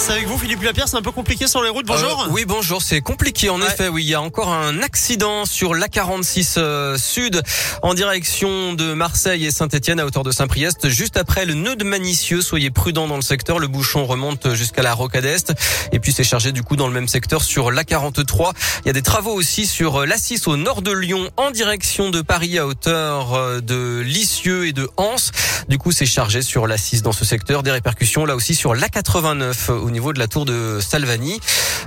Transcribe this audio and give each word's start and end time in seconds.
C'est 0.00 0.12
avec 0.12 0.28
vous, 0.28 0.38
Philippe 0.38 0.62
Lapierre. 0.62 0.88
C'est 0.88 0.96
un 0.96 1.02
peu 1.02 1.12
compliqué 1.12 1.46
sur 1.46 1.62
les 1.62 1.68
routes. 1.68 1.84
Bonjour. 1.84 2.22
Euh, 2.22 2.30
oui, 2.30 2.46
bonjour. 2.46 2.80
C'est 2.80 3.02
compliqué. 3.02 3.50
En 3.50 3.60
effet, 3.60 3.88
oui, 3.88 4.02
il 4.02 4.08
y 4.08 4.14
a 4.14 4.22
encore 4.22 4.48
un 4.48 4.82
accident 4.82 5.44
sur 5.44 5.74
l'A46 5.74 6.54
euh, 6.56 6.96
Sud 6.96 7.42
en 7.82 7.92
direction 7.92 8.72
de 8.72 8.94
Marseille 8.94 9.44
et 9.44 9.50
Saint-Etienne 9.50 10.00
à 10.00 10.06
hauteur 10.06 10.22
de 10.22 10.30
Saint-Priest, 10.30 10.88
juste 10.88 11.18
après 11.18 11.44
le 11.44 11.52
nœud 11.52 11.76
de 11.76 11.84
Manicieux. 11.84 12.40
Soyez 12.40 12.70
prudents 12.70 13.08
dans 13.08 13.16
le 13.16 13.22
secteur. 13.22 13.58
Le 13.58 13.68
bouchon 13.68 14.06
remonte 14.06 14.54
jusqu'à 14.54 14.82
la 14.82 14.94
Rocade 14.94 15.26
Est. 15.26 15.52
Et 15.92 16.00
puis 16.00 16.12
c'est 16.12 16.24
chargé 16.24 16.52
du 16.52 16.62
coup 16.62 16.76
dans 16.76 16.86
le 16.86 16.94
même 16.94 17.08
secteur 17.08 17.42
sur 17.42 17.70
l'A43. 17.70 18.52
Il 18.84 18.86
y 18.86 18.90
a 18.90 18.94
des 18.94 19.02
travaux 19.02 19.34
aussi 19.34 19.66
sur 19.66 20.06
l'A6 20.06 20.48
au 20.48 20.56
nord 20.56 20.80
de 20.80 20.92
Lyon 20.92 21.30
en 21.36 21.50
direction 21.50 22.08
de 22.08 22.22
Paris 22.22 22.58
à 22.58 22.66
hauteur 22.66 23.34
euh, 23.34 23.60
de 23.60 24.00
Lisieux 24.00 24.66
et 24.66 24.72
de 24.72 24.88
Anse. 24.96 25.30
Du 25.68 25.76
coup, 25.76 25.92
c'est 25.92 26.06
chargé 26.06 26.40
sur 26.40 26.66
l'A6 26.66 27.02
dans 27.02 27.12
ce 27.12 27.26
secteur. 27.26 27.62
Des 27.62 27.70
répercussions 27.70 28.24
là 28.24 28.34
aussi 28.34 28.54
sur 28.54 28.74
l'A89 28.74 29.89
au 29.90 29.92
niveau 29.92 30.12
de 30.12 30.20
la 30.20 30.28
tour 30.28 30.44
de 30.44 30.78
Salvani. 30.80 31.40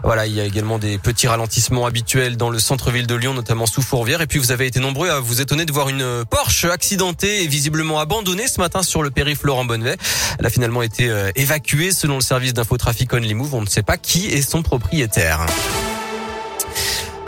Voilà, 0.03 0.27
il 0.27 0.33
y 0.33 0.41
a 0.41 0.43
également 0.43 0.77
des 0.77 0.97
petits 0.97 1.27
ralentissements 1.27 1.85
habituels 1.85 2.35
dans 2.35 2.49
le 2.49 2.59
centre-ville 2.59 3.07
de 3.07 3.15
Lyon, 3.15 3.33
notamment 3.33 3.65
sous 3.65 3.81
Fourvière. 3.81 4.19
Et 4.19 4.27
puis 4.27 4.39
vous 4.39 4.51
avez 4.51 4.67
été 4.67 4.81
nombreux 4.81 5.09
à 5.09 5.21
vous 5.21 5.39
étonner 5.39 5.63
de 5.65 5.71
voir 5.71 5.87
une 5.87 6.25
Porsche 6.29 6.65
accidentée 6.65 7.43
et 7.43 7.47
visiblement 7.47 7.99
abandonnée 7.99 8.47
ce 8.49 8.59
matin 8.59 8.83
sur 8.83 9.03
le 9.03 9.09
périph' 9.09 9.43
Laurent 9.43 9.63
Bonnevet. 9.63 9.95
Elle 10.37 10.45
a 10.45 10.49
finalement 10.49 10.81
été 10.81 11.09
euh, 11.09 11.31
évacuée 11.35 11.93
selon 11.93 12.15
le 12.15 12.21
service 12.21 12.53
d'infotrafic 12.53 13.13
Only 13.13 13.33
Move. 13.33 13.55
On 13.55 13.61
ne 13.61 13.67
sait 13.67 13.83
pas 13.83 13.95
qui 13.95 14.27
est 14.27 14.41
son 14.41 14.63
propriétaire. 14.63 15.45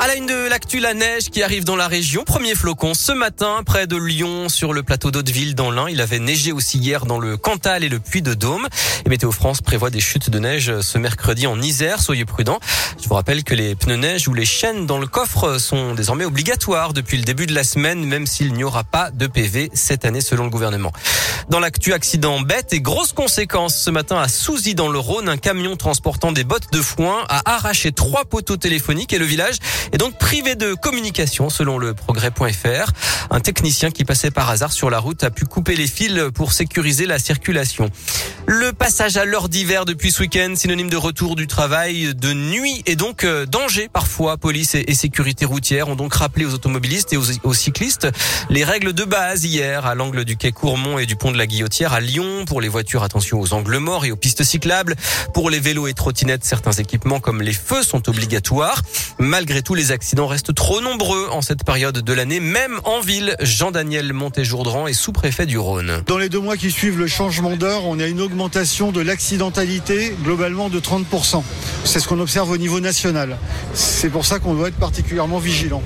À 0.05 0.07
la 0.07 0.17
une 0.17 0.27
de 0.27 0.47
l'actu, 0.47 0.79
la 0.79 0.93
neige 0.93 1.31
qui 1.31 1.41
arrive 1.41 1.63
dans 1.63 1.75
la 1.75 1.87
région. 1.87 2.25
Premier 2.25 2.53
flocon 2.53 2.93
ce 2.93 3.11
matin 3.11 3.63
près 3.65 3.87
de 3.87 3.97
Lyon 3.97 4.49
sur 4.49 4.71
le 4.71 4.83
plateau 4.83 5.09
d'Hauteville 5.09 5.55
dans 5.55 5.71
l'Ain. 5.71 5.89
Il 5.89 5.99
avait 5.99 6.19
neigé 6.19 6.51
aussi 6.51 6.77
hier 6.77 7.07
dans 7.07 7.17
le 7.17 7.37
Cantal 7.37 7.83
et 7.83 7.89
le 7.89 7.97
Puy-de-Dôme. 7.99 8.67
Et 9.03 9.09
Météo 9.09 9.31
France 9.31 9.61
prévoit 9.61 9.89
des 9.89 9.99
chutes 9.99 10.29
de 10.29 10.37
neige 10.37 10.79
ce 10.81 10.99
mercredi 10.99 11.47
en 11.47 11.59
Isère. 11.59 12.01
Soyez 12.03 12.23
prudents. 12.23 12.59
Je 13.01 13.07
vous 13.09 13.15
rappelle 13.15 13.43
que 13.43 13.55
les 13.55 13.73
pneus 13.73 13.95
neige 13.95 14.27
ou 14.27 14.35
les 14.35 14.45
chaînes 14.45 14.85
dans 14.85 14.99
le 14.99 15.07
coffre 15.07 15.57
sont 15.57 15.95
désormais 15.95 16.25
obligatoires 16.25 16.93
depuis 16.93 17.17
le 17.17 17.23
début 17.23 17.47
de 17.47 17.55
la 17.55 17.63
semaine, 17.63 18.05
même 18.05 18.27
s'il 18.27 18.53
n'y 18.53 18.63
aura 18.63 18.83
pas 18.83 19.09
de 19.09 19.25
PV 19.25 19.71
cette 19.73 20.05
année 20.05 20.21
selon 20.21 20.43
le 20.43 20.51
gouvernement. 20.51 20.93
Dans 21.49 21.59
l'actu, 21.59 21.93
accident 21.93 22.41
bête 22.41 22.73
et 22.73 22.79
grosses 22.79 23.13
conséquences 23.13 23.75
ce 23.75 23.89
matin 23.89 24.17
à 24.17 24.27
Souzy 24.27 24.75
dans 24.75 24.89
le 24.89 24.99
Rhône. 24.99 25.29
Un 25.29 25.37
camion 25.37 25.75
transportant 25.75 26.31
des 26.31 26.43
bottes 26.43 26.71
de 26.71 26.81
foin 26.81 27.23
a 27.27 27.41
arraché 27.55 27.91
trois 27.91 28.25
poteaux 28.25 28.57
téléphoniques 28.57 29.11
et 29.11 29.17
le 29.17 29.25
village 29.25 29.55
et 29.95 29.97
donc 29.97 30.17
privé 30.17 30.55
de 30.55 30.73
communication 30.73 31.49
selon 31.49 31.77
le 31.77 31.93
progrès.fr. 31.93 32.91
Un 33.31 33.39
technicien 33.39 33.91
qui 33.91 34.03
passait 34.03 34.29
par 34.29 34.49
hasard 34.49 34.73
sur 34.73 34.89
la 34.89 34.99
route 34.99 35.23
a 35.23 35.31
pu 35.31 35.45
couper 35.45 35.77
les 35.77 35.87
fils 35.87 36.21
pour 36.33 36.51
sécuriser 36.51 37.05
la 37.05 37.17
circulation. 37.17 37.89
Le 38.45 38.73
passage 38.73 39.15
à 39.15 39.23
l'heure 39.23 39.47
d'hiver 39.47 39.85
depuis 39.85 40.11
ce 40.11 40.21
week-end, 40.21 40.53
synonyme 40.55 40.89
de 40.89 40.97
retour 40.97 41.37
du 41.37 41.47
travail 41.47 42.13
de 42.13 42.33
nuit 42.33 42.83
et 42.85 42.97
donc 42.97 43.23
euh, 43.23 43.45
danger 43.45 43.89
parfois. 43.91 44.37
Police 44.37 44.75
et 44.75 44.93
sécurité 44.93 45.45
routière 45.45 45.87
ont 45.87 45.95
donc 45.95 46.13
rappelé 46.13 46.45
aux 46.45 46.53
automobilistes 46.53 47.13
et 47.13 47.17
aux, 47.17 47.53
cyclistes 47.53 48.09
les 48.49 48.65
règles 48.65 48.91
de 48.91 49.05
base 49.05 49.45
hier 49.45 49.85
à 49.85 49.95
l'angle 49.95 50.25
du 50.25 50.35
quai 50.35 50.51
Courmont 50.51 50.99
et 50.99 51.05
du 51.05 51.15
pont 51.15 51.31
de 51.31 51.37
la 51.37 51.47
Guillotière 51.47 51.93
à 51.93 52.01
Lyon. 52.01 52.43
Pour 52.45 52.59
les 52.59 52.67
voitures, 52.67 53.03
attention 53.03 53.39
aux 53.39 53.53
angles 53.53 53.77
morts 53.77 54.03
et 54.03 54.11
aux 54.11 54.17
pistes 54.17 54.43
cyclables. 54.43 54.97
Pour 55.33 55.49
les 55.49 55.61
vélos 55.61 55.87
et 55.87 55.93
trottinettes, 55.93 56.43
certains 56.43 56.73
équipements 56.73 57.21
comme 57.21 57.41
les 57.41 57.53
feux 57.53 57.81
sont 57.81 58.09
obligatoires. 58.09 58.81
Malgré 59.19 59.61
tout, 59.61 59.73
les 59.73 59.84
accidents 59.91 60.27
restent 60.27 60.53
trop 60.53 60.81
nombreux 60.81 61.27
en 61.31 61.41
cette 61.41 61.63
période 61.63 61.97
de 61.97 62.13
l'année, 62.13 62.39
même 62.39 62.79
en 62.83 63.01
ville. 63.01 63.35
Jean-Daniel 63.39 64.13
Montéjourdran 64.13 64.87
est 64.87 64.93
sous-préfet 64.93 65.45
du 65.45 65.57
Rhône. 65.57 66.03
Dans 66.07 66.17
les 66.17 66.29
deux 66.29 66.39
mois 66.39 66.57
qui 66.57 66.71
suivent 66.71 66.99
le 66.99 67.07
changement 67.07 67.55
d'heure, 67.55 67.85
on 67.85 67.99
a 67.99 68.07
une 68.07 68.21
augmentation 68.21 68.91
de 68.91 69.01
l'accidentalité 69.01 70.15
globalement 70.23 70.69
de 70.69 70.79
30%. 70.79 71.43
C'est 71.85 71.99
ce 71.99 72.07
qu'on 72.07 72.19
observe 72.19 72.49
au 72.49 72.57
niveau 72.57 72.79
national. 72.79 73.37
C'est 73.73 74.09
pour 74.09 74.25
ça 74.25 74.39
qu'on 74.39 74.55
doit 74.55 74.67
être 74.67 74.75
particulièrement 74.75 75.37
vigilant. 75.37 75.81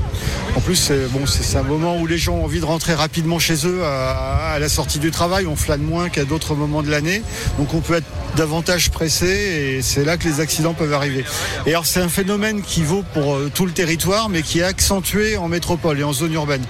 En 0.56 0.62
plus, 0.62 0.76
c'est 0.76 1.08
bon, 1.12 1.20
un 1.56 1.64
moment 1.64 1.98
où 2.00 2.08
les 2.08 2.18
gens 2.18 2.36
ont 2.36 2.46
envie 2.46 2.62
de 2.62 2.66
rentrer 2.66 2.94
rapidement 2.94 3.38
chez 3.38 3.68
eux 3.68 3.84
à, 3.84 4.54
à 4.54 4.60
la 4.60 4.70
sortie 4.70 5.00
du 5.00 5.12
travail. 5.12 5.46
On 5.46 5.56
flâne 5.56 5.82
moins 5.82 6.10
qu'à 6.10 6.26
d'autres 6.26 6.56
moments 6.56 6.82
de 6.82 6.90
l'année. 6.90 7.22
Donc 7.58 7.74
on 7.74 7.82
peut 7.82 7.96
être 7.96 8.08
davantage 8.36 8.90
pressé 8.90 9.28
et 9.28 9.82
c'est 9.82 10.06
là 10.06 10.18
que 10.18 10.28
les 10.28 10.40
accidents 10.40 10.74
peuvent 10.74 10.94
arriver. 10.94 11.26
Et 11.66 11.72
alors 11.72 11.86
c'est 11.86 12.00
un 12.00 12.10
phénomène 12.10 12.62
qui 12.62 12.84
vaut 12.84 13.04
pour 13.14 13.36
euh, 13.36 13.52
tout 13.54 13.66
le 13.66 13.72
territoire 13.72 14.30
mais 14.30 14.42
qui 14.42 14.60
est 14.60 14.64
accentué 14.64 15.38
en 15.38 15.48
métropole 15.48 16.00
et 16.00 16.04
en 16.04 16.14
zone 16.14 16.34
urbaine. 16.34 16.64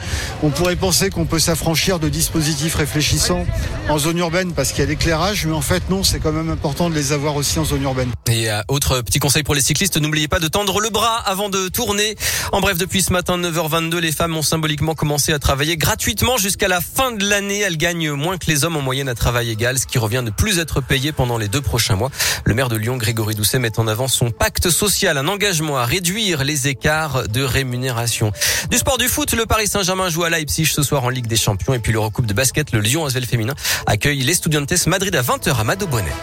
On 0.43 0.49
pourrait 0.49 0.75
penser 0.75 1.09
qu'on 1.09 1.25
peut 1.25 1.39
s'affranchir 1.39 1.99
de 1.99 2.09
dispositifs 2.09 2.75
réfléchissants 2.75 3.45
en 3.89 3.97
zone 3.97 4.17
urbaine 4.17 4.53
parce 4.53 4.71
qu'il 4.71 4.79
y 4.79 4.87
a 4.87 4.89
l'éclairage 4.89 5.45
mais 5.45 5.53
en 5.53 5.61
fait 5.61 5.89
non, 5.89 6.03
c'est 6.03 6.19
quand 6.19 6.31
même 6.31 6.49
important 6.49 6.89
de 6.89 6.95
les 6.95 7.11
avoir 7.11 7.35
aussi 7.35 7.59
en 7.59 7.65
zone 7.65 7.83
urbaine. 7.83 8.09
Et 8.29 8.49
euh, 8.49 8.61
autre 8.67 9.01
petit 9.01 9.18
conseil 9.19 9.43
pour 9.43 9.55
les 9.55 9.61
cyclistes, 9.61 9.97
n'oubliez 9.97 10.27
pas 10.27 10.39
de 10.39 10.47
tendre 10.47 10.79
le 10.79 10.89
bras 10.89 11.17
avant 11.17 11.49
de 11.49 11.67
tourner. 11.67 12.15
En 12.51 12.61
bref, 12.61 12.77
depuis 12.77 13.01
ce 13.01 13.13
matin 13.13 13.37
9h22, 13.37 13.97
les 13.97 14.11
femmes 14.11 14.35
ont 14.35 14.41
symboliquement 14.41 14.95
commencé 14.95 15.33
à 15.33 15.39
travailler 15.39 15.77
gratuitement 15.77 16.37
jusqu'à 16.37 16.67
la 16.67 16.81
fin 16.81 17.11
de 17.11 17.27
l'année. 17.27 17.59
Elles 17.59 17.77
gagnent 17.77 18.11
moins 18.11 18.37
que 18.37 18.47
les 18.47 18.63
hommes 18.63 18.77
en 18.77 18.81
moyenne 18.81 19.09
à 19.09 19.15
travail 19.15 19.49
égal, 19.49 19.77
ce 19.77 19.85
qui 19.85 19.97
revient 19.97 20.23
de 20.25 20.31
plus 20.31 20.59
être 20.59 20.81
payé 20.81 21.11
pendant 21.11 21.37
les 21.37 21.47
deux 21.47 21.61
prochains 21.61 21.95
mois. 21.95 22.11
Le 22.45 22.53
maire 22.53 22.69
de 22.69 22.75
Lyon, 22.75 22.97
Grégory 22.97 23.35
Doucet, 23.35 23.59
met 23.59 23.79
en 23.79 23.87
avant 23.87 24.07
son 24.07 24.31
pacte 24.31 24.69
social, 24.69 25.17
un 25.17 25.27
engagement 25.27 25.77
à 25.77 25.85
réduire 25.85 26.43
les 26.43 26.67
écarts 26.67 27.27
de 27.27 27.41
rémunération. 27.41 28.31
Du 28.69 28.77
sport 28.77 28.97
du 28.97 29.07
foot, 29.07 29.33
le 29.33 29.45
Paris 29.45 29.67
Saint-Germain 29.67 30.09
joue 30.09 30.23
à 30.23 30.29
Leipzig 30.29 30.65
ce 30.65 30.83
soir 30.83 31.03
en 31.03 31.09
Ligue 31.09 31.27
des 31.27 31.37
Champions 31.37 31.73
et 31.73 31.79
puis 31.79 31.91
l'Eurocoupe 31.91 32.25
de 32.25 32.33
basket, 32.33 32.71
le 32.71 32.79
Lyon 32.79 33.05
Asvel 33.05 33.25
féminin 33.25 33.53
accueille 33.85 34.21
les 34.21 34.33
Studiantes 34.33 34.87
Madrid 34.87 35.15
à 35.15 35.21
20h 35.21 35.55
à 35.55 35.63
Mado 35.63 35.87
Bonnet. 35.87 36.13